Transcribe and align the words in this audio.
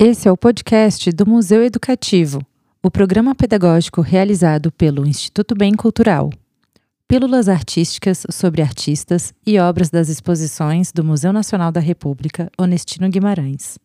Esse 0.00 0.26
é 0.26 0.32
o 0.32 0.36
podcast 0.36 1.12
do 1.12 1.24
Museu 1.24 1.62
Educativo, 1.62 2.44
o 2.82 2.90
programa 2.90 3.32
pedagógico 3.32 4.00
realizado 4.00 4.72
pelo 4.72 5.06
Instituto 5.06 5.54
Bem 5.54 5.74
Cultural. 5.74 6.30
Pílulas 7.06 7.48
artísticas 7.48 8.24
sobre 8.28 8.60
artistas 8.60 9.32
e 9.46 9.60
obras 9.60 9.88
das 9.88 10.08
exposições 10.08 10.90
do 10.90 11.04
Museu 11.04 11.32
Nacional 11.32 11.70
da 11.70 11.80
República 11.80 12.50
Onestino 12.58 13.08
Guimarães. 13.08 13.78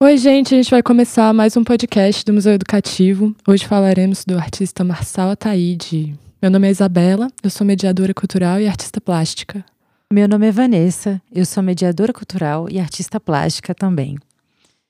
Oi, 0.00 0.16
gente, 0.16 0.54
a 0.54 0.56
gente 0.56 0.70
vai 0.70 0.80
começar 0.80 1.34
mais 1.34 1.56
um 1.56 1.64
podcast 1.64 2.24
do 2.24 2.32
Museu 2.32 2.52
Educativo. 2.52 3.34
Hoje 3.48 3.66
falaremos 3.66 4.24
do 4.24 4.38
artista 4.38 4.84
Marçal 4.84 5.28
Ataíde. 5.30 6.16
Meu 6.40 6.52
nome 6.52 6.68
é 6.68 6.70
Isabela, 6.70 7.26
eu 7.42 7.50
sou 7.50 7.66
mediadora 7.66 8.14
cultural 8.14 8.60
e 8.60 8.68
artista 8.68 9.00
plástica. 9.00 9.64
Meu 10.12 10.28
nome 10.28 10.46
é 10.46 10.52
Vanessa, 10.52 11.20
eu 11.34 11.44
sou 11.44 11.64
mediadora 11.64 12.12
cultural 12.12 12.68
e 12.70 12.78
artista 12.78 13.18
plástica 13.18 13.74
também. 13.74 14.16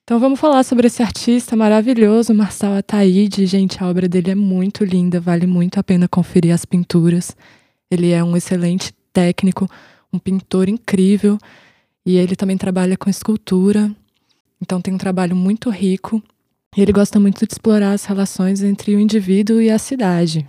Então 0.04 0.20
vamos 0.20 0.38
falar 0.38 0.62
sobre 0.62 0.88
esse 0.88 1.02
artista 1.02 1.56
maravilhoso, 1.56 2.34
Marçal 2.34 2.74
Ataíde. 2.74 3.46
Gente, 3.46 3.82
a 3.82 3.88
obra 3.88 4.06
dele 4.06 4.32
é 4.32 4.34
muito 4.34 4.84
linda, 4.84 5.18
vale 5.18 5.46
muito 5.46 5.80
a 5.80 5.82
pena 5.82 6.06
conferir 6.06 6.52
as 6.52 6.66
pinturas. 6.66 7.34
Ele 7.90 8.10
é 8.10 8.22
um 8.22 8.36
excelente 8.36 8.92
técnico, 9.10 9.70
um 10.12 10.18
pintor 10.18 10.68
incrível 10.68 11.38
e 12.04 12.18
ele 12.18 12.36
também 12.36 12.58
trabalha 12.58 12.94
com 12.94 13.08
escultura. 13.08 13.90
Então 14.60 14.80
tem 14.80 14.92
um 14.94 14.98
trabalho 14.98 15.36
muito 15.36 15.70
rico. 15.70 16.22
E 16.76 16.80
ele 16.80 16.92
gosta 16.92 17.18
muito 17.18 17.46
de 17.46 17.52
explorar 17.52 17.92
as 17.92 18.04
relações 18.04 18.62
entre 18.62 18.94
o 18.94 19.00
indivíduo 19.00 19.60
e 19.60 19.70
a 19.70 19.78
cidade. 19.78 20.46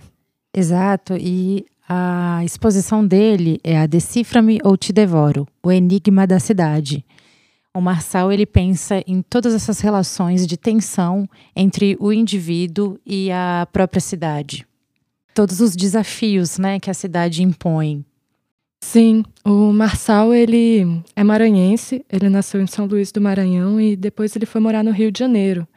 Exato, 0.54 1.16
e 1.16 1.64
a 1.88 2.44
exposição 2.44 3.04
dele 3.04 3.58
é 3.64 3.78
a 3.78 3.86
Decifra-me 3.86 4.60
ou 4.62 4.76
Te 4.76 4.92
Devoro, 4.92 5.46
o 5.62 5.72
enigma 5.72 6.26
da 6.26 6.38
cidade. 6.38 7.04
O 7.74 7.80
Marçal 7.80 8.32
ele 8.32 8.46
pensa 8.46 9.02
em 9.06 9.22
todas 9.22 9.54
essas 9.54 9.80
relações 9.80 10.46
de 10.46 10.56
tensão 10.56 11.28
entre 11.54 11.96
o 12.00 12.12
indivíduo 12.12 12.98
e 13.06 13.30
a 13.30 13.66
própria 13.72 14.00
cidade. 14.00 14.66
Todos 15.32 15.60
os 15.60 15.76
desafios, 15.76 16.58
né, 16.58 16.80
que 16.80 16.90
a 16.90 16.94
cidade 16.94 17.42
impõe. 17.42 18.04
Sim, 18.82 19.24
o 19.44 19.72
Marçal 19.72 20.32
ele 20.32 21.02
é 21.14 21.22
maranhense, 21.22 22.04
ele 22.10 22.28
nasceu 22.28 22.60
em 22.60 22.66
São 22.66 22.86
Luís 22.86 23.12
do 23.12 23.20
Maranhão 23.20 23.80
e 23.80 23.94
depois 23.94 24.34
ele 24.34 24.46
foi 24.46 24.60
morar 24.60 24.82
no 24.82 24.90
Rio 24.90 25.12
de 25.12 25.18
Janeiro. 25.18 25.68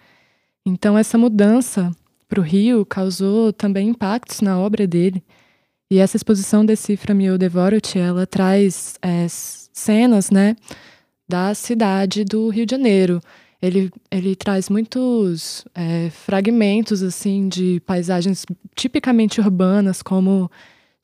Então 0.65 0.97
essa 0.97 1.17
mudança 1.17 1.91
para 2.27 2.39
o 2.39 2.43
Rio 2.43 2.85
causou 2.85 3.51
também 3.51 3.89
impactos 3.89 4.41
na 4.41 4.57
obra 4.57 4.87
dele. 4.87 5.23
E 5.91 5.99
essa 5.99 6.17
exposição 6.17 6.65
Decifra-me 6.65 7.29
ou 7.29 7.37
Devoro-te, 7.37 7.99
ela 7.99 8.25
traz 8.25 8.95
é, 9.01 9.27
cenas, 9.29 10.31
né, 10.31 10.55
da 11.27 11.53
cidade 11.53 12.23
do 12.23 12.49
Rio 12.49 12.65
de 12.65 12.71
Janeiro. 12.71 13.21
Ele, 13.61 13.91
ele 14.09 14.35
traz 14.35 14.69
muitos 14.69 15.63
é, 15.75 16.09
fragmentos, 16.09 17.03
assim, 17.03 17.47
de 17.47 17.79
paisagens 17.85 18.45
tipicamente 18.75 19.39
urbanas, 19.39 20.01
como 20.01 20.49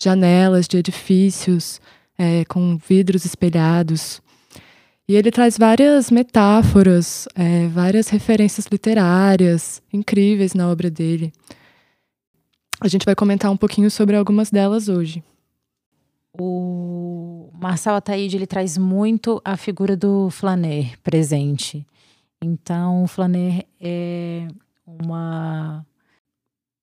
janelas 0.01 0.67
de 0.67 0.77
edifícios 0.77 1.81
é, 2.17 2.45
com 2.45 2.77
vidros 2.77 3.25
espelhados. 3.25 4.21
E 5.07 5.15
ele 5.15 5.31
traz 5.31 5.57
várias 5.57 6.11
metáforas, 6.11 7.27
é, 7.35 7.67
várias 7.67 8.09
referências 8.09 8.67
literárias 8.67 9.81
incríveis 9.91 10.53
na 10.53 10.69
obra 10.69 10.89
dele. 10.89 11.33
A 12.79 12.87
gente 12.87 13.05
vai 13.05 13.15
comentar 13.15 13.51
um 13.51 13.57
pouquinho 13.57 13.89
sobre 13.89 14.15
algumas 14.15 14.49
delas 14.51 14.87
hoje. 14.87 15.23
O 16.39 17.49
Marcel 17.53 17.95
Ataíde 17.95 18.37
ele 18.37 18.47
traz 18.47 18.77
muito 18.77 19.41
a 19.43 19.57
figura 19.57 19.97
do 19.97 20.29
flaner 20.29 20.97
presente. 20.99 21.85
Então, 22.41 23.03
o 23.03 23.07
flaner 23.07 23.65
é 23.81 24.47
uma 24.85 25.85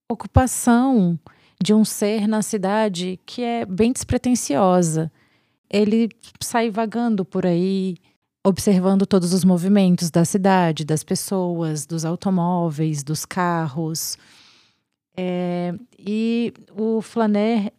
ocupação 0.08 1.18
de 1.62 1.74
um 1.74 1.84
ser 1.84 2.26
na 2.28 2.42
cidade 2.42 3.18
que 3.24 3.42
é 3.42 3.64
bem 3.64 3.92
despretensiosa. 3.92 5.10
Ele 5.70 6.08
sai 6.40 6.70
vagando 6.70 7.24
por 7.24 7.44
aí, 7.44 7.96
observando 8.44 9.06
todos 9.06 9.32
os 9.32 9.44
movimentos 9.44 10.10
da 10.10 10.24
cidade, 10.24 10.84
das 10.84 11.02
pessoas, 11.02 11.86
dos 11.86 12.04
automóveis, 12.04 13.02
dos 13.02 13.24
carros. 13.24 14.16
É, 15.16 15.74
e 15.98 16.52
o 16.76 17.00
flaner 17.00 17.72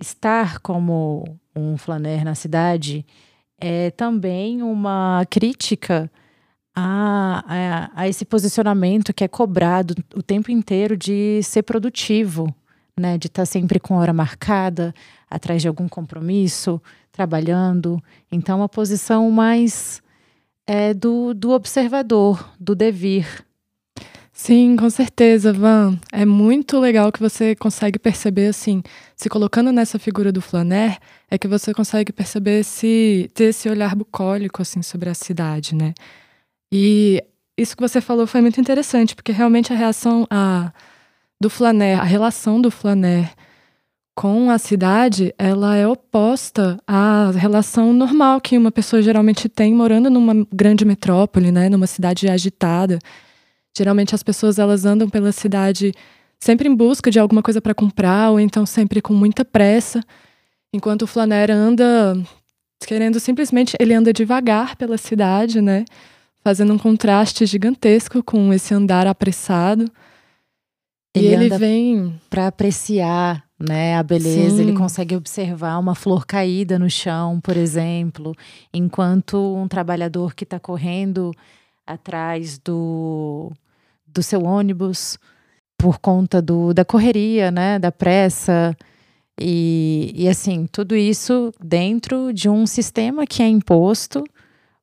estar 0.00 0.60
como 0.60 1.38
um 1.54 1.76
flaner 1.76 2.24
na 2.24 2.34
cidade 2.34 3.04
é 3.60 3.90
também 3.90 4.62
uma 4.62 5.24
crítica 5.28 6.10
a, 6.74 7.44
a, 7.46 8.02
a, 8.02 8.08
esse 8.08 8.24
posicionamento 8.24 9.12
que 9.12 9.24
é 9.24 9.28
cobrado 9.28 9.94
o 10.14 10.22
tempo 10.22 10.50
inteiro 10.50 10.96
de 10.96 11.42
ser 11.42 11.62
produtivo, 11.62 12.54
né? 12.98 13.18
De 13.18 13.26
estar 13.26 13.46
sempre 13.46 13.78
com 13.80 13.96
hora 13.96 14.12
marcada, 14.12 14.94
atrás 15.28 15.62
de 15.62 15.68
algum 15.68 15.88
compromisso, 15.88 16.80
trabalhando. 17.12 18.02
Então, 18.30 18.58
uma 18.58 18.68
posição 18.68 19.30
mais 19.30 20.02
é, 20.66 20.94
do, 20.94 21.34
do 21.34 21.50
observador, 21.50 22.52
do 22.58 22.74
devir, 22.74 23.26
Sim, 24.42 24.74
com 24.74 24.88
certeza, 24.88 25.52
Van. 25.52 25.98
É 26.10 26.24
muito 26.24 26.80
legal 26.80 27.12
que 27.12 27.20
você 27.20 27.54
consegue 27.54 27.98
perceber, 27.98 28.46
assim, 28.46 28.82
se 29.14 29.28
colocando 29.28 29.70
nessa 29.70 29.98
figura 29.98 30.32
do 30.32 30.40
flaner, 30.40 30.98
é 31.30 31.36
que 31.36 31.46
você 31.46 31.74
consegue 31.74 32.10
perceber 32.10 32.60
esse, 32.60 33.30
ter 33.34 33.44
esse 33.44 33.68
olhar 33.68 33.94
bucólico, 33.94 34.62
assim, 34.62 34.80
sobre 34.80 35.10
a 35.10 35.14
cidade, 35.14 35.74
né? 35.74 35.92
E 36.72 37.22
isso 37.54 37.76
que 37.76 37.82
você 37.82 38.00
falou 38.00 38.26
foi 38.26 38.40
muito 38.40 38.58
interessante, 38.58 39.14
porque 39.14 39.30
realmente 39.30 39.74
a 39.74 39.76
reação 39.76 40.26
a, 40.30 40.72
do 41.40 41.48
flaner, 41.48 41.98
a 41.98 42.04
relação 42.04 42.60
do 42.60 42.70
flaner 42.70 43.32
com 44.14 44.50
a 44.50 44.58
cidade, 44.58 45.34
ela 45.38 45.74
é 45.76 45.86
oposta 45.86 46.78
à 46.86 47.30
relação 47.30 47.92
normal 47.92 48.38
que 48.40 48.58
uma 48.58 48.70
pessoa 48.70 49.00
geralmente 49.00 49.48
tem 49.48 49.74
morando 49.74 50.10
numa 50.10 50.46
grande 50.52 50.84
metrópole, 50.84 51.50
né? 51.50 51.70
Numa 51.70 51.86
cidade 51.86 52.28
agitada. 52.28 52.98
Geralmente 53.74 54.14
as 54.14 54.22
pessoas 54.22 54.58
elas 54.58 54.84
andam 54.84 55.08
pela 55.08 55.32
cidade 55.32 55.94
sempre 56.38 56.68
em 56.68 56.74
busca 56.74 57.10
de 57.10 57.18
alguma 57.18 57.42
coisa 57.42 57.62
para 57.62 57.74
comprar 57.74 58.30
ou 58.30 58.38
então 58.38 58.66
sempre 58.66 59.00
com 59.00 59.14
muita 59.14 59.44
pressa, 59.44 60.02
enquanto 60.72 61.02
o 61.02 61.06
Flaner 61.06 61.50
anda 61.50 62.14
querendo 62.86 63.20
simplesmente 63.20 63.76
ele 63.78 63.94
anda 63.94 64.12
devagar 64.12 64.76
pela 64.76 64.98
cidade, 64.98 65.62
né? 65.62 65.84
Fazendo 66.42 66.72
um 66.74 66.78
contraste 66.78 67.46
gigantesco 67.46 68.22
com 68.22 68.52
esse 68.52 68.74
andar 68.74 69.06
apressado. 69.06 69.90
Ele 71.14 71.26
e 71.26 71.32
ele 71.32 71.58
vem 71.58 72.20
para 72.28 72.46
apreciar, 72.46 73.44
né, 73.58 73.96
a 73.96 74.02
beleza. 74.02 74.56
Sim. 74.56 74.62
Ele 74.62 74.72
consegue 74.72 75.16
observar 75.16 75.78
uma 75.78 75.94
flor 75.94 76.24
caída 76.24 76.78
no 76.78 76.88
chão, 76.88 77.40
por 77.40 77.56
exemplo, 77.56 78.32
enquanto 78.72 79.36
um 79.56 79.66
trabalhador 79.66 80.34
que 80.34 80.44
está 80.44 80.60
correndo 80.60 81.32
atrás 81.84 82.58
do, 82.58 83.50
do 84.06 84.22
seu 84.22 84.44
ônibus 84.44 85.18
por 85.76 85.98
conta 85.98 86.40
do, 86.40 86.72
da 86.72 86.84
correria, 86.84 87.50
né, 87.50 87.78
da 87.78 87.90
pressa. 87.90 88.76
E, 89.40 90.12
e 90.14 90.28
assim, 90.28 90.66
tudo 90.70 90.94
isso 90.94 91.52
dentro 91.60 92.32
de 92.32 92.48
um 92.48 92.66
sistema 92.66 93.26
que 93.26 93.42
é 93.42 93.48
imposto, 93.48 94.22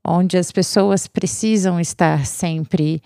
onde 0.05 0.37
as 0.37 0.51
pessoas 0.51 1.07
precisam 1.07 1.79
estar 1.79 2.25
sempre 2.25 3.01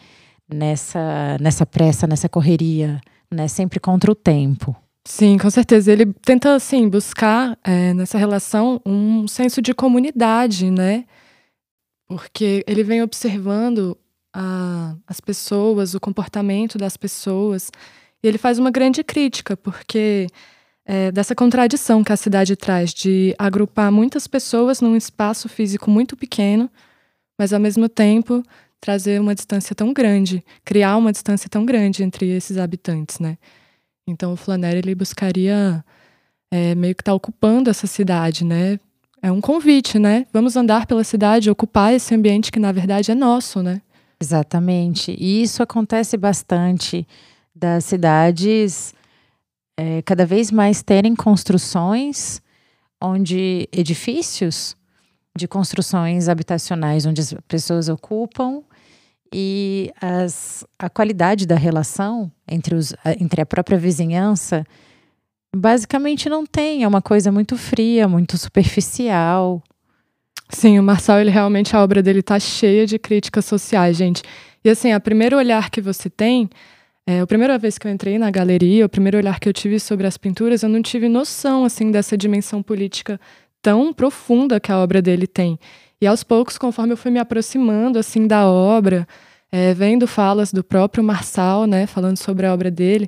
nessa, 0.52 1.38
nessa 1.40 1.66
pressa, 1.66 2.08
nessa 2.08 2.30
correria, 2.30 3.02
né, 3.32 3.48
sempre 3.48 3.80
contra 3.80 4.12
o 4.12 4.16
tempo. 4.16 4.76
Sim, 5.06 5.38
com 5.38 5.50
certeza. 5.50 5.92
Ele 5.92 6.06
tenta, 6.14 6.54
assim, 6.54 6.88
buscar 6.88 7.58
é, 7.64 7.94
nessa 7.94 8.18
relação 8.18 8.80
um 8.86 9.28
senso 9.28 9.62
de 9.62 9.74
comunidade, 9.74 10.70
né? 10.70 11.06
porque 12.12 12.62
ele 12.68 12.84
vem 12.84 13.02
observando 13.02 13.98
a, 14.34 14.98
as 15.08 15.22
pessoas, 15.22 15.94
o 15.94 16.00
comportamento 16.00 16.78
das 16.78 16.98
pessoas, 16.98 17.72
e 18.22 18.28
ele 18.28 18.38
faz 18.38 18.60
uma 18.60 18.70
grande 18.70 19.02
crítica, 19.02 19.56
porque 19.56 20.28
é, 20.86 21.10
dessa 21.10 21.34
contradição 21.34 22.04
que 22.04 22.12
a 22.12 22.18
cidade 22.18 22.58
traz 22.58 22.94
de 22.94 23.34
agrupar 23.40 23.90
muitas 23.94 24.28
pessoas 24.28 24.82
num 24.82 24.94
espaço 24.98 25.48
físico 25.48 25.90
muito 25.90 26.18
pequeno, 26.18 26.70
mas 27.40 27.54
ao 27.54 27.62
mesmo 27.62 27.88
tempo 27.88 28.44
trazer 28.82 29.22
uma 29.22 29.34
distância 29.36 29.74
tão 29.76 29.94
grande, 29.94 30.44
criar 30.66 30.98
uma 30.98 31.12
distância 31.12 31.48
tão 31.50 31.66
grande 31.66 32.04
entre 32.04 32.28
esses 32.28 32.58
habitantes, 32.58 33.20
né? 33.20 33.38
Então 34.08 34.34
o 34.34 34.36
Flannery 34.36 34.80
ele 34.80 34.96
buscaria 34.96 35.86
é, 36.52 36.76
meio 36.76 36.96
que 36.96 37.02
estar 37.02 37.12
tá 37.12 37.16
ocupando 37.16 37.70
essa 37.70 37.88
cidade, 37.88 38.44
né? 38.44 38.80
é 39.22 39.32
um 39.32 39.40
convite, 39.40 40.00
né? 40.00 40.26
Vamos 40.34 40.56
andar 40.56 40.86
pela 40.88 41.04
cidade, 41.04 41.50
ocupar 41.50 41.94
esse 41.94 42.14
ambiente 42.16 42.52
que 42.52 42.60
na 42.60 42.72
verdade 42.72 43.12
é 43.12 43.16
nosso, 43.16 43.62
né? 43.62 43.82
Exatamente. 44.20 45.16
E 45.18 45.44
isso 45.44 45.62
acontece 45.62 46.18
bastante 46.18 47.08
das 47.56 47.86
cidades 47.86 48.94
é, 49.78 50.02
cada 50.02 50.26
vez 50.26 50.52
mais 50.52 50.82
terem 50.82 51.16
construções 51.16 52.42
onde 53.02 53.68
edifícios 53.72 54.76
de 55.38 55.48
construções 55.48 56.28
habitacionais 56.28 57.06
onde 57.06 57.22
as 57.22 57.34
pessoas 57.48 57.90
ocupam 57.90 58.64
e 59.34 59.92
as, 60.02 60.66
a 60.78 60.90
qualidade 60.90 61.46
da 61.46 61.56
relação 61.56 62.32
entre, 62.48 62.76
os, 62.76 62.94
entre 63.20 63.42
a 63.42 63.46
própria 63.46 63.78
vizinhança 63.78 64.66
basicamente 65.56 66.30
não 66.30 66.46
tem, 66.46 66.84
é 66.84 66.88
uma 66.88 67.02
coisa 67.02 67.32
muito 67.32 67.58
fria, 67.58 68.08
muito 68.08 68.38
superficial. 68.38 69.62
Sim, 70.50 70.80
o 70.80 70.84
Marçal, 70.84 71.20
ele 71.20 71.30
realmente, 71.30 71.76
a 71.76 71.82
obra 71.82 72.02
dele 72.04 72.22
tá 72.22 72.40
cheia 72.40 72.86
de 72.86 73.00
críticas 73.00 73.46
sociais, 73.46 73.96
gente. 73.96 74.22
E 74.64 74.70
assim, 74.70 74.92
a 74.92 75.00
primeiro 75.00 75.38
olhar 75.38 75.70
que 75.70 75.82
você 75.82 76.10
tem, 76.10 76.50
é, 77.08 77.22
a 77.22 77.28
primeira 77.28 77.58
vez 77.58 77.78
que 77.78 77.88
eu 77.88 77.92
entrei 77.92 78.18
na 78.18 78.30
galeria, 78.30 78.86
o 78.86 78.90
primeiro 78.90 79.18
olhar 79.18 79.40
que 79.40 79.50
eu 79.50 79.54
tive 79.54 79.80
sobre 79.80 80.06
as 80.06 80.18
pinturas, 80.18 80.62
eu 80.62 80.70
não 80.70 80.82
tive 80.82 81.10
noção, 81.10 81.66
assim, 81.66 81.90
dessa 81.90 82.18
dimensão 82.18 82.62
política 82.62 83.20
tão 83.62 83.94
profunda 83.94 84.60
que 84.60 84.72
a 84.72 84.78
obra 84.78 85.02
dele 85.02 85.28
tem. 85.28 85.58
E 86.02 86.08
aos 86.08 86.24
poucos, 86.24 86.58
conforme 86.58 86.94
eu 86.94 86.98
fui 86.98 87.12
me 87.12 87.20
aproximando, 87.20 88.00
assim, 88.00 88.26
da 88.26 88.48
obra, 88.48 89.08
é, 89.52 89.74
vendo 89.74 90.08
falas 90.08 90.52
do 90.52 90.64
próprio 90.64 91.04
Marçal, 91.04 91.68
né, 91.68 91.86
falando 91.86 92.18
sobre 92.18 92.48
a 92.48 92.54
obra 92.54 92.72
dele, 92.72 93.08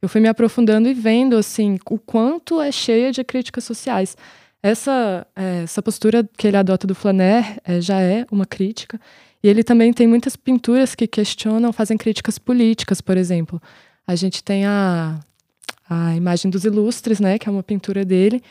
eu 0.00 0.08
fui 0.08 0.20
me 0.20 0.28
aprofundando 0.28 0.88
e 0.88 0.94
vendo, 0.94 1.36
assim, 1.36 1.78
o 1.90 1.98
quanto 1.98 2.58
é 2.58 2.72
cheia 2.72 3.12
de 3.12 3.22
críticas 3.22 3.64
sociais. 3.64 4.16
Essa, 4.62 5.26
é, 5.36 5.64
essa 5.64 5.82
postura 5.82 6.26
que 6.38 6.46
ele 6.46 6.56
adota 6.56 6.86
do 6.86 6.94
Flaner 6.94 7.58
é, 7.62 7.80
já 7.80 8.00
é 8.00 8.24
uma 8.32 8.46
crítica. 8.46 8.98
E 9.42 9.48
ele 9.48 9.62
também 9.62 9.92
tem 9.92 10.06
muitas 10.06 10.36
pinturas 10.36 10.94
que 10.94 11.06
questionam, 11.06 11.72
fazem 11.72 11.98
críticas 11.98 12.38
políticas, 12.38 13.02
por 13.02 13.18
exemplo. 13.18 13.60
A 14.06 14.14
gente 14.14 14.42
tem 14.42 14.64
a, 14.64 15.20
a 15.88 16.16
imagem 16.16 16.50
dos 16.50 16.64
ilustres, 16.64 17.20
né, 17.20 17.38
que 17.38 17.48
é 17.48 17.52
uma 17.52 17.62
pintura 17.62 18.02
dele, 18.02 18.42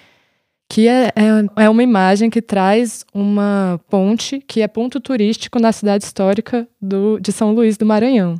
que 0.70 0.88
é, 0.88 1.08
é, 1.16 1.64
é 1.64 1.70
uma 1.70 1.82
imagem 1.82 2.30
que 2.30 2.44
traz 2.44 3.04
uma 3.12 3.82
ponte, 3.90 4.40
que 4.40 4.62
é 4.62 4.68
ponto 4.68 5.00
turístico 5.00 5.60
na 5.60 5.72
cidade 5.72 6.04
histórica 6.04 6.68
do, 6.80 7.20
de 7.20 7.32
São 7.32 7.52
Luís 7.52 7.76
do 7.76 7.88
Maranhão. 7.88 8.36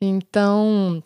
Então, 0.00 1.02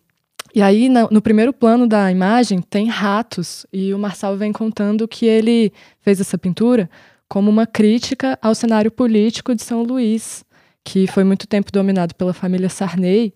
e 0.55 0.61
aí, 0.61 0.88
no, 0.88 1.23
primeiro 1.23 1.52
plano 1.52 1.87
da 1.87 2.12
imagem, 2.12 2.61
tem 2.61 2.88
ratos, 2.88 3.67
e 3.73 3.94
o 3.94 3.99
Marçal 3.99 4.37
vem 4.37 4.52
contando 4.52 5.08
que 5.08 5.25
ele 5.25 5.73
fez 6.02 6.20
essa 6.20 6.37
pintura 6.37 6.90
como 7.26 7.50
uma 7.50 7.67
crítica 7.67 8.38
ao 8.40 8.55
cenário 8.55 8.90
político 8.90 9.55
de 9.55 9.62
São 9.62 9.82
Luís, 9.82 10.44
que 10.85 11.06
foi 11.06 11.25
muito 11.25 11.49
tempo 11.49 11.73
dominado 11.73 12.14
pela 12.14 12.35
família 12.35 12.69
Sarney. 12.69 13.32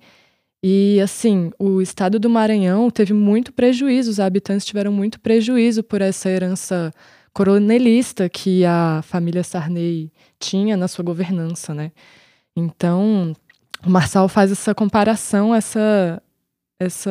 E, 0.62 1.00
assim, 1.00 1.50
o 1.58 1.80
estado 1.80 2.18
do 2.18 2.28
Maranhão 2.28 2.90
teve 2.90 3.12
muito 3.12 3.52
prejuízo, 3.52 4.10
os 4.10 4.18
habitantes 4.18 4.66
tiveram 4.66 4.92
muito 4.92 5.20
prejuízo 5.20 5.84
por 5.84 6.02
essa 6.02 6.28
herança 6.28 6.92
coronelista 7.32 8.28
que 8.28 8.64
a 8.64 9.00
família 9.04 9.44
Sarney 9.44 10.10
tinha 10.40 10.76
na 10.76 10.88
sua 10.88 11.04
governança, 11.04 11.72
né? 11.72 11.92
Então, 12.56 13.32
o 13.86 13.90
Marçal 13.90 14.28
faz 14.28 14.50
essa 14.50 14.74
comparação, 14.74 15.54
essa 15.54 16.20
essa 16.80 17.10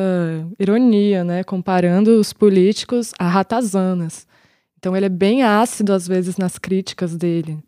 ironia, 0.58 1.22
né, 1.22 1.44
comparando 1.44 2.18
os 2.18 2.32
políticos 2.32 3.12
a 3.18 3.28
ratazanas. 3.28 4.26
Então 4.78 4.96
ele 4.96 5.06
é 5.06 5.10
bem 5.10 5.42
ácido 5.42 5.92
às 5.92 6.06
vezes 6.08 6.38
nas 6.38 6.58
críticas 6.58 7.16
dele. 7.16 7.58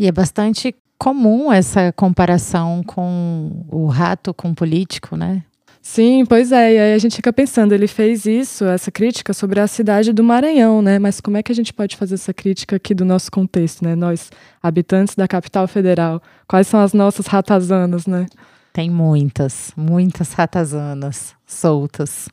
E 0.00 0.06
é 0.06 0.12
bastante 0.12 0.74
comum 1.00 1.50
essa 1.50 1.90
comparação 1.94 2.82
com 2.86 3.64
o 3.70 3.86
rato 3.86 4.34
com 4.34 4.50
o 4.50 4.54
político, 4.54 5.16
né? 5.16 5.42
Sim, 5.80 6.26
pois 6.26 6.52
é. 6.52 6.74
E 6.74 6.78
aí 6.78 6.94
a 6.94 6.98
gente 6.98 7.16
fica 7.16 7.32
pensando, 7.32 7.72
ele 7.72 7.86
fez 7.86 8.26
isso, 8.26 8.66
essa 8.66 8.90
crítica 8.90 9.32
sobre 9.32 9.58
a 9.60 9.66
cidade 9.66 10.12
do 10.12 10.22
Maranhão, 10.22 10.82
né? 10.82 10.98
Mas 10.98 11.18
como 11.18 11.38
é 11.38 11.42
que 11.42 11.50
a 11.50 11.54
gente 11.54 11.72
pode 11.72 11.96
fazer 11.96 12.16
essa 12.16 12.34
crítica 12.34 12.76
aqui 12.76 12.94
do 12.94 13.06
nosso 13.06 13.30
contexto, 13.32 13.82
né? 13.82 13.94
Nós, 13.94 14.30
habitantes 14.62 15.14
da 15.14 15.26
capital 15.26 15.66
federal, 15.66 16.22
quais 16.46 16.66
são 16.66 16.80
as 16.80 16.92
nossas 16.92 17.26
ratazanas, 17.26 18.06
né? 18.06 18.26
Tem 18.70 18.90
muitas, 18.90 19.72
muitas 19.74 20.34
ratazanas 20.34 21.34
soltas. 21.46 22.28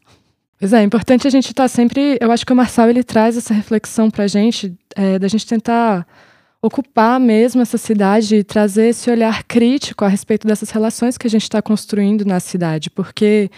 Pois 0.60 0.74
é, 0.74 0.82
é 0.82 0.84
importante 0.84 1.26
a 1.26 1.32
gente 1.32 1.48
estar 1.48 1.64
tá 1.64 1.68
sempre. 1.70 2.18
Eu 2.20 2.34
acho 2.34 2.46
que 2.46 2.52
o 2.52 2.56
Marçal 2.56 2.90
ele 2.90 3.04
traz 3.04 3.38
essa 3.38 3.54
reflexão 3.54 4.12
para 4.12 4.26
a 4.26 4.28
gente, 4.28 4.78
é, 4.94 5.18
da 5.18 5.30
gente 5.30 5.48
tentar 5.48 6.06
ocupar 6.62 7.20
mesmo 7.20 7.62
essa 7.62 7.78
cidade 7.78 8.38
e 8.38 8.44
trazer 8.44 8.90
esse 8.90 9.10
olhar 9.10 9.44
crítico 9.44 10.04
a 10.04 10.08
respeito 10.08 10.48
dessas 10.48 10.70
relações 10.70 11.18
que 11.18 11.28
a 11.28 11.30
gente 11.30 11.44
está 11.44 11.62
construindo 11.62 12.26
na 12.26 12.40
cidade, 12.40 12.90
porque 12.90 13.50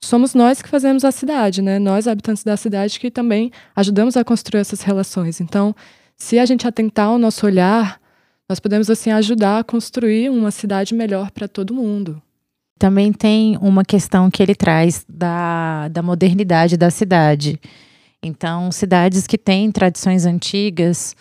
somos 0.00 0.34
nós 0.34 0.62
que 0.62 0.68
fazemos 0.68 1.04
a 1.04 1.10
cidade, 1.10 1.62
né? 1.62 1.78
Nós, 1.78 2.06
habitantes 2.06 2.44
da 2.44 2.56
cidade, 2.56 3.00
que 3.00 3.10
também 3.10 3.50
ajudamos 3.74 4.16
a 4.16 4.24
construir 4.24 4.60
essas 4.60 4.82
relações. 4.82 5.40
Então, 5.40 5.74
se 6.16 6.38
a 6.38 6.46
gente 6.46 6.66
atentar 6.66 7.10
o 7.10 7.18
nosso 7.18 7.44
olhar, 7.44 8.00
nós 8.48 8.60
podemos 8.60 8.88
assim 8.88 9.10
ajudar 9.10 9.60
a 9.60 9.64
construir 9.64 10.30
uma 10.30 10.50
cidade 10.50 10.94
melhor 10.94 11.30
para 11.30 11.48
todo 11.48 11.74
mundo. 11.74 12.22
Também 12.78 13.12
tem 13.12 13.56
uma 13.60 13.84
questão 13.84 14.30
que 14.30 14.42
ele 14.42 14.54
traz 14.54 15.04
da, 15.08 15.88
da 15.88 16.02
modernidade 16.02 16.76
da 16.76 16.90
cidade. 16.90 17.58
Então, 18.22 18.70
cidades 18.70 19.26
que 19.26 19.38
têm 19.38 19.70
tradições 19.70 20.26
antigas, 20.26 21.14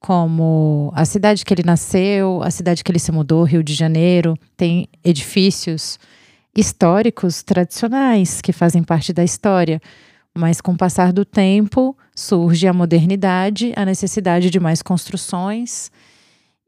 como 0.00 0.90
a 0.94 1.04
cidade 1.04 1.44
que 1.44 1.52
ele 1.52 1.62
nasceu, 1.62 2.42
a 2.42 2.50
cidade 2.50 2.82
que 2.82 2.90
ele 2.90 2.98
se 2.98 3.12
mudou, 3.12 3.44
Rio 3.44 3.62
de 3.62 3.74
Janeiro, 3.74 4.36
tem 4.56 4.88
edifícios 5.04 5.98
históricos 6.56 7.42
tradicionais 7.42 8.40
que 8.40 8.52
fazem 8.52 8.82
parte 8.82 9.12
da 9.12 9.22
história. 9.22 9.80
Mas 10.34 10.60
com 10.60 10.72
o 10.72 10.76
passar 10.76 11.12
do 11.12 11.24
tempo, 11.24 11.96
surge 12.14 12.66
a 12.66 12.72
modernidade, 12.72 13.72
a 13.76 13.84
necessidade 13.84 14.48
de 14.48 14.58
mais 14.58 14.80
construções 14.80 15.90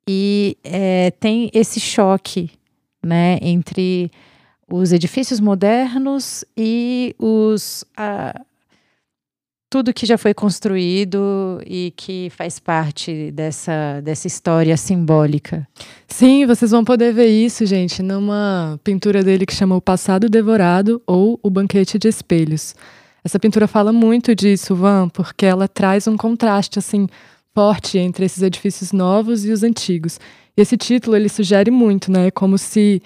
e 0.09 0.57
é, 0.65 1.11
tem 1.13 1.51
esse 1.55 1.79
choque 1.79 2.51
né, 3.03 3.39
entre 3.41 4.11
os 4.69 4.93
edifícios 4.93 5.41
modernos 5.41 6.45
e 6.57 7.15
os 7.19 7.85
tudo 9.73 9.95
que 9.95 10.05
já 10.05 10.19
foi 10.19 10.35
construído 10.35 11.59
e 11.67 11.95
que 11.97 12.31
faz 12.37 12.59
parte 12.59 13.31
dessa, 13.31 14.03
dessa 14.03 14.27
história 14.27 14.77
simbólica. 14.77 15.67
Sim, 16.07 16.45
vocês 16.45 16.73
vão 16.73 16.85
poder 16.85 17.15
ver 17.15 17.29
isso, 17.29 17.65
gente, 17.65 18.03
numa 18.03 18.79
pintura 18.85 19.23
dele 19.25 19.47
que 19.47 19.55
chama 19.55 19.75
O 19.75 19.81
Passado 19.81 20.29
Devorado 20.29 21.01
ou 21.07 21.41
O 21.43 21.49
Banquete 21.49 21.99
de 21.99 22.07
Espelhos. 22.07 22.75
Essa 23.25 23.39
pintura 23.41 23.67
fala 23.67 23.95
muito 23.95 24.35
disso, 24.35 24.75
Van, 24.75 25.09
porque 25.09 25.47
ela 25.47 25.67
traz 25.67 26.07
um 26.07 26.19
contraste 26.19 26.79
assim 26.79 27.07
forte 27.55 27.97
entre 27.97 28.27
esses 28.27 28.43
edifícios 28.43 28.93
novos 28.93 29.47
e 29.47 29.53
os 29.53 29.63
antigos. 29.63 30.21
E 30.55 30.61
esse 30.61 30.77
título 30.77 31.17
ele 31.17 31.31
sugere 31.31 31.71
muito, 31.71 32.13
né? 32.13 32.31
Como 32.31 32.59
se 32.59 33.01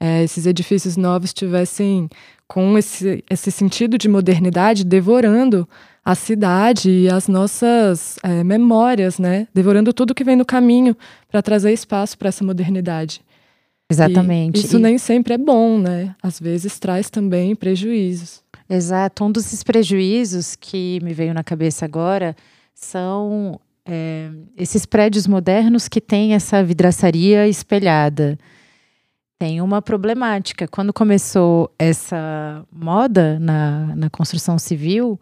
é, 0.00 0.24
esses 0.24 0.46
edifícios 0.46 0.96
novos 0.96 1.34
tivessem 1.34 2.08
com 2.48 2.78
esse, 2.78 3.22
esse 3.28 3.50
sentido 3.50 3.98
de 3.98 4.08
modernidade 4.08 4.82
devorando 4.82 5.68
a 6.06 6.14
cidade 6.14 6.88
e 6.88 7.10
as 7.10 7.26
nossas 7.26 8.16
é, 8.22 8.44
memórias, 8.44 9.18
né? 9.18 9.48
Devorando 9.52 9.92
tudo 9.92 10.14
que 10.14 10.22
vem 10.22 10.36
no 10.36 10.44
caminho 10.44 10.96
para 11.28 11.42
trazer 11.42 11.72
espaço 11.72 12.16
para 12.16 12.28
essa 12.28 12.44
modernidade. 12.44 13.20
Exatamente. 13.90 14.60
E 14.60 14.64
isso 14.64 14.78
e... 14.78 14.80
nem 14.80 14.98
sempre 14.98 15.34
é 15.34 15.38
bom, 15.38 15.80
né? 15.80 16.14
Às 16.22 16.38
vezes 16.38 16.78
traz 16.78 17.10
também 17.10 17.56
prejuízos. 17.56 18.40
Exato. 18.70 19.24
Um 19.24 19.32
desses 19.32 19.64
prejuízos 19.64 20.54
que 20.54 21.00
me 21.02 21.12
veio 21.12 21.34
na 21.34 21.42
cabeça 21.42 21.84
agora 21.84 22.36
são 22.72 23.58
é, 23.84 24.30
esses 24.56 24.86
prédios 24.86 25.26
modernos 25.26 25.88
que 25.88 26.00
têm 26.00 26.34
essa 26.34 26.62
vidraçaria 26.62 27.48
espelhada. 27.48 28.38
Tem 29.40 29.60
uma 29.60 29.82
problemática. 29.82 30.68
Quando 30.68 30.92
começou 30.92 31.68
essa 31.76 32.64
moda 32.70 33.40
na, 33.40 33.96
na 33.96 34.08
construção 34.08 34.56
civil, 34.56 35.18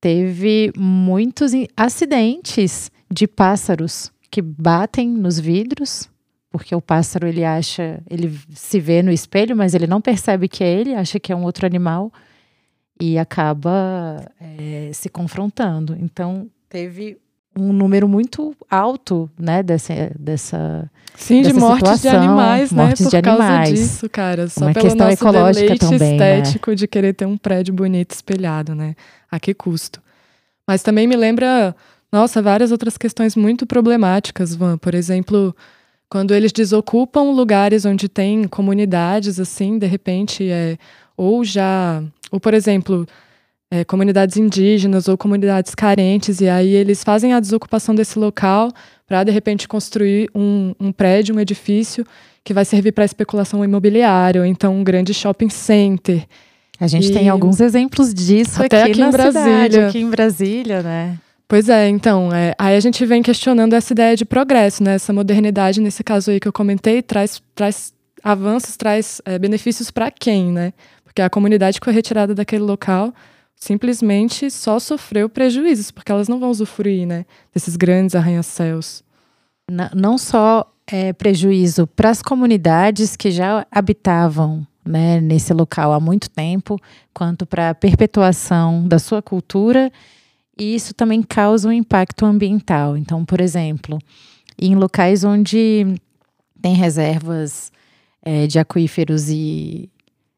teve 0.00 0.72
muitos 0.76 1.52
acidentes 1.76 2.90
de 3.10 3.26
pássaros 3.26 4.10
que 4.30 4.42
batem 4.42 5.08
nos 5.08 5.38
vidros, 5.38 6.08
porque 6.50 6.74
o 6.74 6.80
pássaro 6.80 7.26
ele 7.26 7.44
acha, 7.44 8.02
ele 8.08 8.38
se 8.50 8.80
vê 8.80 9.02
no 9.02 9.12
espelho, 9.12 9.56
mas 9.56 9.74
ele 9.74 9.86
não 9.86 10.00
percebe 10.00 10.48
que 10.48 10.64
é 10.64 10.72
ele, 10.72 10.94
acha 10.94 11.20
que 11.20 11.32
é 11.32 11.36
um 11.36 11.44
outro 11.44 11.66
animal 11.66 12.12
e 13.00 13.18
acaba 13.18 14.24
é, 14.40 14.90
se 14.92 15.08
confrontando. 15.08 15.96
Então 16.00 16.50
teve 16.68 17.18
um 17.58 17.72
número 17.72 18.08
muito 18.08 18.54
alto, 18.70 19.30
né, 19.38 19.62
dessa, 19.62 20.12
dessa 20.18 20.90
Sim, 21.16 21.42
dessa 21.42 21.54
de 21.54 21.60
mortes 21.60 21.90
situação, 21.92 22.10
de 22.10 22.26
animais, 22.26 22.72
né, 22.72 22.84
mortes 22.84 23.06
por 23.06 23.10
de 23.10 23.22
causa 23.22 23.42
animais. 23.42 23.70
disso, 23.70 24.08
cara. 24.10 24.48
Só 24.48 24.66
Uma 24.66 24.74
pelo 24.74 24.84
questão 24.84 25.06
nosso 25.08 25.22
ecológica 25.22 25.76
também, 25.78 25.98
né? 25.98 26.38
estético 26.40 26.70
né? 26.70 26.76
de 26.76 26.86
querer 26.86 27.14
ter 27.14 27.26
um 27.26 27.36
prédio 27.36 27.72
bonito 27.72 28.10
espelhado, 28.12 28.74
né? 28.74 28.94
A 29.30 29.40
que 29.40 29.54
custo? 29.54 30.00
Mas 30.66 30.82
também 30.82 31.06
me 31.06 31.16
lembra, 31.16 31.74
nossa, 32.12 32.42
várias 32.42 32.70
outras 32.70 32.98
questões 32.98 33.34
muito 33.34 33.66
problemáticas, 33.66 34.54
Van. 34.54 34.76
Por 34.76 34.94
exemplo, 34.94 35.56
quando 36.10 36.34
eles 36.34 36.52
desocupam 36.52 37.32
lugares 37.32 37.84
onde 37.84 38.08
tem 38.08 38.46
comunidades, 38.46 39.40
assim, 39.40 39.78
de 39.78 39.86
repente, 39.86 40.48
é, 40.48 40.76
ou 41.16 41.44
já, 41.44 42.02
ou 42.30 42.38
por 42.38 42.52
exemplo, 42.52 43.06
é, 43.70 43.84
comunidades 43.84 44.36
indígenas 44.36 45.08
ou 45.08 45.18
comunidades 45.18 45.74
carentes, 45.74 46.40
e 46.40 46.48
aí 46.48 46.72
eles 46.72 47.02
fazem 47.02 47.32
a 47.32 47.40
desocupação 47.40 47.94
desse 47.94 48.18
local 48.18 48.70
para, 49.06 49.24
de 49.24 49.32
repente, 49.32 49.66
construir 49.66 50.30
um, 50.34 50.74
um 50.78 50.92
prédio, 50.92 51.34
um 51.34 51.40
edifício 51.40 52.06
que 52.44 52.54
vai 52.54 52.64
servir 52.64 52.92
para 52.92 53.04
especulação 53.04 53.64
imobiliária, 53.64 54.40
ou 54.40 54.46
então 54.46 54.76
um 54.76 54.84
grande 54.84 55.12
shopping 55.12 55.48
center. 55.48 56.24
A 56.78 56.86
gente 56.86 57.08
e... 57.08 57.12
tem 57.12 57.28
alguns 57.28 57.60
exemplos 57.60 58.14
disso 58.14 58.62
Até 58.62 58.82
aqui, 58.82 58.92
aqui 58.92 59.02
em 59.02 59.10
Brasília. 59.10 59.42
Cidade, 59.42 59.78
aqui 59.80 59.98
em 59.98 60.10
Brasília, 60.10 60.82
né? 60.82 61.18
Pois 61.48 61.68
é, 61.68 61.88
então, 61.88 62.32
é, 62.32 62.54
aí 62.58 62.76
a 62.76 62.80
gente 62.80 63.04
vem 63.06 63.22
questionando 63.22 63.72
essa 63.72 63.92
ideia 63.92 64.16
de 64.16 64.24
progresso, 64.24 64.82
né? 64.82 64.94
Essa 64.94 65.12
modernidade, 65.12 65.80
nesse 65.80 66.02
caso 66.04 66.30
aí 66.30 66.40
que 66.40 66.46
eu 66.46 66.52
comentei, 66.52 67.02
traz, 67.02 67.40
traz 67.54 67.92
avanços, 68.22 68.76
traz 68.76 69.20
é, 69.24 69.38
benefícios 69.38 69.90
para 69.90 70.10
quem, 70.10 70.52
né? 70.52 70.72
Porque 71.04 71.22
a 71.22 71.30
comunidade 71.30 71.80
que 71.80 71.84
foi 71.84 71.94
retirada 71.94 72.34
daquele 72.34 72.62
local 72.62 73.14
simplesmente 73.56 74.50
só 74.50 74.78
sofreu 74.78 75.28
prejuízos, 75.28 75.90
porque 75.90 76.12
elas 76.12 76.28
não 76.28 76.38
vão 76.38 76.50
usufruir, 76.50 77.06
né? 77.06 77.24
Desses 77.52 77.74
grandes 77.74 78.14
arranha-céus. 78.14 79.02
Não 79.94 80.16
só 80.16 80.70
é, 80.86 81.12
prejuízo 81.12 81.86
para 81.86 82.10
as 82.10 82.22
comunidades 82.22 83.16
que 83.16 83.30
já 83.30 83.66
habitavam 83.70 84.64
né, 84.84 85.20
nesse 85.20 85.52
local 85.52 85.92
há 85.92 85.98
muito 85.98 86.30
tempo, 86.30 86.78
quanto 87.12 87.44
para 87.44 87.70
a 87.70 87.74
perpetuação 87.74 88.86
da 88.86 89.00
sua 89.00 89.20
cultura 89.20 89.90
e 90.58 90.74
isso 90.74 90.94
também 90.94 91.22
causa 91.22 91.68
um 91.68 91.72
impacto 91.72 92.24
ambiental. 92.24 92.96
Então, 92.96 93.24
por 93.24 93.40
exemplo, 93.40 93.98
em 94.58 94.74
locais 94.74 95.22
onde 95.22 95.86
tem 96.62 96.74
reservas 96.74 97.70
é, 98.22 98.46
de 98.46 98.58
aquíferos 98.58 99.28
e 99.28 99.90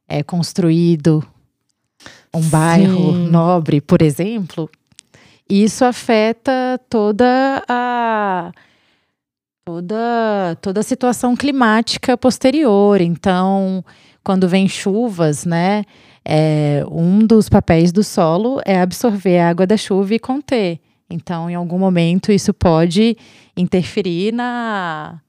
é 0.09 0.23
construído 0.23 1.25
um 2.35 2.43
Sim. 2.43 2.49
bairro 2.51 3.13
nobre, 3.13 3.81
por 3.81 4.03
exemplo, 4.03 4.71
isso 5.49 5.85
afeta 5.85 6.81
toda 6.89 7.63
a 7.69 8.53
toda 9.65 10.57
toda 10.61 10.81
a 10.81 10.83
situação 10.83 11.37
climática 11.37 12.17
posterior. 12.17 13.01
Então, 13.01 13.85
quando 14.23 14.49
vem 14.49 14.69
chuvas, 14.69 15.45
né, 15.45 15.85
é, 16.25 16.85
um 16.91 17.21
dos 17.27 17.49
papéis 17.49 17.93
do 17.93 18.05
solo 18.05 18.61
é 18.65 18.81
absorver 18.81 19.39
a 19.39 19.49
água 19.49 19.67
da 19.67 19.77
chuva 19.77 20.15
e 20.15 20.19
conter. 20.19 20.81
Então, 21.11 21.49
em 21.49 21.55
algum 21.55 21.79
momento, 21.79 22.31
isso 22.31 22.53
pode 22.53 23.17
interferir 23.57 24.33
na 24.33 25.21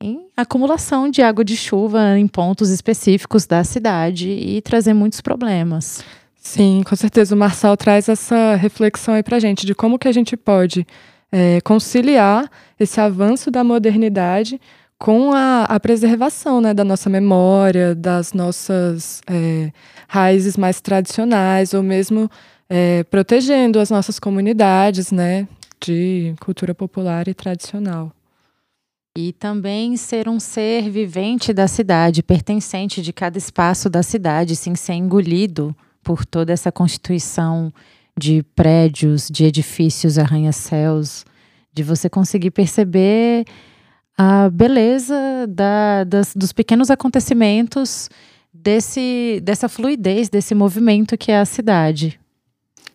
em 0.00 0.28
acumulação 0.36 1.10
de 1.10 1.22
água 1.22 1.44
de 1.44 1.56
chuva 1.56 2.18
em 2.18 2.26
pontos 2.26 2.70
específicos 2.70 3.46
da 3.46 3.64
cidade 3.64 4.28
e 4.30 4.60
trazer 4.62 4.94
muitos 4.94 5.20
problemas. 5.20 6.04
Sim, 6.36 6.82
com 6.84 6.96
certeza. 6.96 7.34
O 7.34 7.38
Marçal 7.38 7.76
traz 7.76 8.08
essa 8.08 8.54
reflexão 8.54 9.14
aí 9.14 9.22
para 9.22 9.38
gente 9.38 9.66
de 9.66 9.74
como 9.74 9.98
que 9.98 10.08
a 10.08 10.12
gente 10.12 10.36
pode 10.36 10.86
é, 11.30 11.60
conciliar 11.60 12.50
esse 12.78 13.00
avanço 13.00 13.50
da 13.50 13.62
modernidade 13.62 14.60
com 14.98 15.32
a, 15.32 15.64
a 15.64 15.78
preservação 15.78 16.60
né, 16.60 16.74
da 16.74 16.84
nossa 16.84 17.08
memória, 17.08 17.94
das 17.94 18.32
nossas 18.32 19.20
é, 19.28 19.70
raízes 20.08 20.56
mais 20.56 20.80
tradicionais, 20.80 21.72
ou 21.72 21.82
mesmo 21.82 22.30
é, 22.68 23.04
protegendo 23.04 23.78
as 23.78 23.90
nossas 23.90 24.18
comunidades 24.18 25.12
né, 25.12 25.46
de 25.80 26.34
cultura 26.40 26.74
popular 26.74 27.28
e 27.28 27.34
tradicional. 27.34 28.12
E 29.20 29.32
também 29.32 29.96
ser 29.96 30.28
um 30.28 30.38
ser 30.38 30.88
vivente 30.88 31.52
da 31.52 31.66
cidade, 31.66 32.22
pertencente 32.22 33.02
de 33.02 33.12
cada 33.12 33.36
espaço 33.36 33.90
da 33.90 34.00
cidade, 34.00 34.54
sem 34.54 34.76
ser 34.76 34.92
engolido 34.92 35.74
por 36.04 36.24
toda 36.24 36.52
essa 36.52 36.70
constituição 36.70 37.72
de 38.16 38.44
prédios, 38.54 39.28
de 39.28 39.44
edifícios, 39.44 40.18
arranha-céus, 40.18 41.24
de 41.74 41.82
você 41.82 42.08
conseguir 42.08 42.52
perceber 42.52 43.44
a 44.16 44.48
beleza 44.50 45.48
da, 45.48 46.04
das, 46.04 46.32
dos 46.32 46.52
pequenos 46.52 46.88
acontecimentos 46.88 48.08
desse, 48.54 49.40
dessa 49.42 49.68
fluidez, 49.68 50.28
desse 50.28 50.54
movimento 50.54 51.18
que 51.18 51.32
é 51.32 51.40
a 51.40 51.44
cidade. 51.44 52.20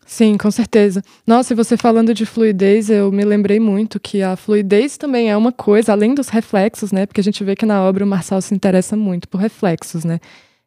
Sim, 0.05 0.38
com 0.38 0.51
certeza. 0.51 1.01
Nossa, 1.25 1.53
e 1.53 1.55
você 1.55 1.77
falando 1.77 2.13
de 2.13 2.25
fluidez, 2.25 2.89
eu 2.89 3.12
me 3.12 3.24
lembrei 3.24 3.60
muito 3.60 4.00
que 4.00 4.22
a 4.22 4.36
fluidez 4.36 4.98
também 4.98 5.29
é 5.31 5.38
uma 5.38 5.51
coisa, 5.51 5.91
além 5.91 6.13
dos 6.13 6.29
reflexos, 6.29 6.91
né? 6.91 7.05
Porque 7.05 7.22
a 7.22 7.24
gente 7.24 7.43
vê 7.43 7.55
que 7.55 7.65
na 7.65 7.81
obra 7.81 8.03
o 8.03 8.07
Marçal 8.07 8.41
se 8.41 8.53
interessa 8.53 8.95
muito 8.95 9.27
por 9.27 9.39
reflexos, 9.39 10.03
né? 10.03 10.19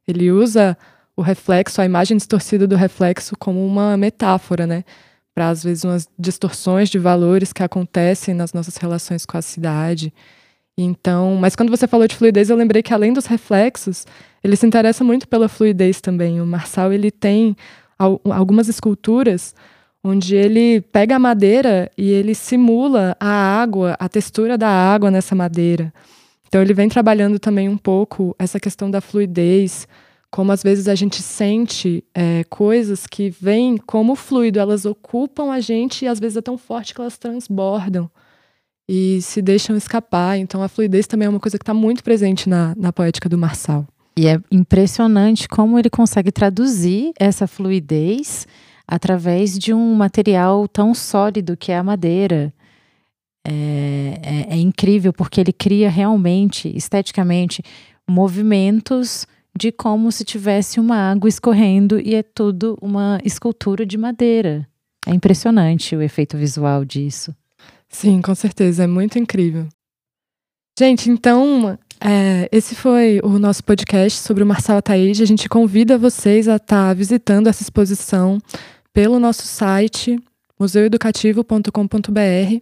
Ele 0.09 0.31
usa 0.31 0.77
o 1.17 1.23
reflexo, 1.23 1.81
a 1.81 1.85
imagem 1.85 2.17
distorcida 2.17 2.67
do 2.67 2.77
reflexo, 2.77 3.37
como 3.39 3.65
uma 3.65 3.97
metáfora, 3.97 4.67
né? 4.67 4.85
Para, 5.35 5.51
às 5.51 5.63
vezes, 5.63 5.85
umas 5.85 6.09
distorções 6.19 6.89
de 6.89 6.99
valores 6.99 7.53
que 7.53 7.63
acontecem 7.63 8.35
nas 8.35 8.53
nossas 8.53 8.77
relações 8.77 9.27
com 9.27 9.37
a 9.37 9.43
cidade. 9.43 10.13
Então, 10.79 11.37
mas 11.37 11.57
quando 11.57 11.71
você 11.71 11.87
falou 11.87 12.07
de 12.07 12.15
fluidez, 12.15 12.51
eu 12.51 12.57
lembrei 12.57 12.83
que 12.83 12.93
além 12.93 13.13
dos 13.13 13.27
reflexos, 13.27 14.07
ele 14.43 14.57
se 14.57 14.67
interessa 14.67 15.03
muito 15.03 15.27
pela 15.29 15.49
fluidez 15.49 16.01
também. 16.01 16.41
O 16.41 16.47
Marçal 16.47 16.93
ele 16.93 17.11
tem 17.11 17.57
algumas 17.99 18.69
esculturas 18.69 19.55
onde 20.03 20.37
ele 20.37 20.81
pega 20.81 21.17
a 21.17 21.19
madeira 21.19 21.91
e 21.99 22.11
ele 22.11 22.35
simula 22.35 23.17
a 23.19 23.61
água, 23.61 23.97
a 23.99 24.09
textura 24.09 24.57
da 24.57 24.69
água 24.69 25.11
nessa 25.11 25.35
madeira. 25.35 25.93
Então 26.47 26.63
ele 26.63 26.73
vem 26.73 26.89
trabalhando 26.89 27.39
também 27.39 27.69
um 27.69 27.77
pouco 27.77 28.35
essa 28.39 28.61
questão 28.61 28.89
da 28.89 29.01
fluidez, 29.01 29.89
como 30.31 30.53
às 30.53 30.63
vezes 30.63 30.87
a 30.87 30.95
gente 30.95 31.23
sente 31.23 32.05
é, 32.15 32.45
coisas 32.45 33.07
que 33.07 33.31
vêm 33.31 33.77
como 33.77 34.15
fluido, 34.15 34.61
elas 34.61 34.85
ocupam 34.85 35.51
a 35.51 35.61
gente 35.61 36.05
e 36.05 36.09
às 36.09 36.21
vezes 36.21 36.37
é 36.37 36.43
tão 36.43 36.57
forte 36.57 36.95
que 36.95 37.01
elas 37.01 37.19
transbordam 37.19 38.09
e 38.89 39.21
se 39.23 39.43
deixam 39.43 39.77
escapar. 39.77 40.39
Então 40.39 40.63
a 40.63 40.69
fluidez 40.69 41.07
também 41.07 41.27
é 41.27 41.29
uma 41.29 41.41
coisa 41.41 41.59
que 41.59 41.63
está 41.63 41.75
muito 41.75 42.05
presente 42.05 42.49
na, 42.49 42.75
na 42.77 42.93
poética 42.93 43.29
do 43.29 43.37
Marçal. 43.37 43.87
E 44.19 44.27
é 44.27 44.41
impressionante 44.51 45.47
como 45.47 45.79
ele 45.79 45.91
consegue 45.91 46.33
traduzir 46.33 47.13
essa 47.19 47.47
fluidez 47.47 48.47
através 48.89 49.59
de 49.59 49.75
um 49.75 49.95
material 49.95 50.67
tão 50.67 50.95
sólido 50.95 51.57
que 51.57 51.71
é 51.71 51.77
a 51.77 51.83
madeira. 51.83 52.53
É, 53.47 54.21
é, 54.23 54.55
é 54.55 54.57
incrível 54.57 55.13
porque 55.13 55.41
ele 55.41 55.53
cria 55.53 55.91
realmente, 55.91 56.75
esteticamente, 56.75 57.63
movimentos 58.09 59.27
de 59.57 59.71
como 59.71 60.11
se 60.11 60.25
tivesse 60.25 60.81
uma 60.81 60.97
água 61.11 61.29
escorrendo 61.29 61.99
e 62.01 62.15
é 62.15 62.23
tudo 62.23 62.79
uma 62.81 63.19
escultura 63.25 63.85
de 63.85 63.97
madeira. 63.99 64.69
É 65.07 65.15
impressionante 65.15 65.95
o 65.95 66.03
efeito 66.03 66.37
visual 66.37 66.85
disso. 66.85 67.35
Sim, 67.89 68.21
com 68.21 68.35
certeza, 68.35 68.85
é 68.85 68.87
muito 68.87 69.19
incrível. 69.19 69.69
Gente, 70.79 71.09
então, 71.11 71.79
é, 72.01 72.49
esse 72.53 72.75
foi 72.75 73.21
o 73.23 73.39
nosso 73.39 73.65
podcast 73.65 74.21
sobre 74.21 74.43
o 74.43 74.47
Marçal 74.47 74.79
Ataíde. 74.79 75.23
A 75.23 75.27
gente 75.27 75.49
convida 75.49 75.97
vocês 75.97 76.49
a 76.49 76.57
estar 76.57 76.89
tá 76.89 76.95
visitando 76.95 77.49
essa 77.49 77.63
exposição 77.63 78.39
pelo 78.93 79.19
nosso 79.19 79.43
site 79.43 80.19
museueducativo.com.br 80.59 82.61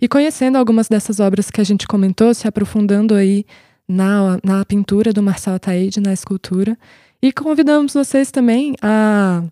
e 0.00 0.08
conhecendo 0.08 0.58
algumas 0.58 0.88
dessas 0.88 1.20
obras 1.20 1.50
que 1.50 1.60
a 1.60 1.64
gente 1.64 1.86
comentou, 1.86 2.34
se 2.34 2.48
aprofundando 2.48 3.14
aí 3.14 3.44
na, 3.88 4.38
na 4.42 4.64
pintura 4.64 5.12
do 5.12 5.22
Marçal 5.22 5.54
Ataíde, 5.54 6.00
na 6.00 6.12
escultura. 6.12 6.76
E 7.22 7.32
convidamos 7.32 7.94
vocês 7.94 8.30
também 8.30 8.74
a 8.82 9.42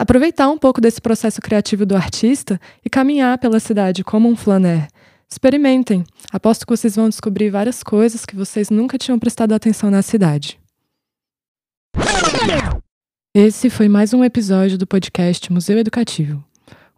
aproveitar 0.00 0.48
um 0.48 0.58
pouco 0.58 0.80
desse 0.80 1.00
processo 1.00 1.40
criativo 1.40 1.84
do 1.84 1.96
artista 1.96 2.60
e 2.84 2.90
caminhar 2.90 3.38
pela 3.38 3.60
cidade 3.60 4.04
como 4.04 4.28
um 4.28 4.36
flaner. 4.36 4.88
Experimentem. 5.30 6.04
Aposto 6.32 6.66
que 6.66 6.76
vocês 6.76 6.96
vão 6.96 7.08
descobrir 7.08 7.50
várias 7.50 7.82
coisas 7.82 8.24
que 8.24 8.36
vocês 8.36 8.70
nunca 8.70 8.98
tinham 8.98 9.18
prestado 9.18 9.52
atenção 9.52 9.90
na 9.90 10.02
cidade. 10.02 10.58
Esse 13.34 13.68
foi 13.68 13.88
mais 13.88 14.12
um 14.12 14.22
episódio 14.22 14.78
do 14.78 14.86
podcast 14.86 15.52
Museu 15.52 15.78
Educativo, 15.78 16.44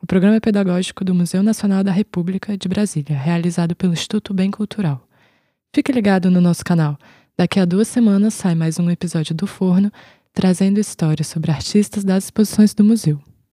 o 0.02 0.06
programa 0.06 0.40
pedagógico 0.40 1.04
do 1.04 1.14
Museu 1.14 1.42
Nacional 1.42 1.83
da 1.83 1.92
República 1.92 2.56
de 2.56 2.68
Brasília, 2.68 3.16
realizado 3.16 3.75
pelo 3.75 3.95
Instituto 3.95 4.35
Bem 4.35 4.50
Cultural. 4.50 5.06
Fique 5.75 5.92
ligado 5.92 6.30
no 6.30 6.40
nosso 6.40 6.64
canal. 6.64 6.99
Daqui 7.38 7.61
a 7.61 7.64
duas 7.64 7.88
semanas 7.88 8.35
sai 8.35 8.54
mais 8.54 8.78
um 8.78 8.90
episódio 8.90 9.35
do 9.35 9.47
Forno 9.47 9.90
trazendo 10.37 10.78
histórias 10.78 11.28
sobre 11.28 11.50
artistas 11.50 12.04
das 12.04 12.25
exposições 12.25 12.75
do 12.75 12.85
museu. 12.85 13.18